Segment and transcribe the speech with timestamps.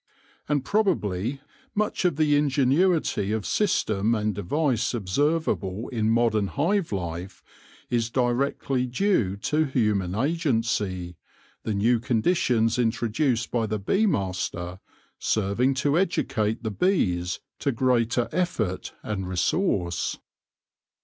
[0.49, 1.41] And probably
[1.75, 7.43] much of the ingenuity of system and device observable in modern hive life
[7.91, 11.17] is directly due to human agency,
[11.61, 14.79] the new conditions introduced by the bee master
[15.19, 20.17] serving to educate the bees to greater effort and resource.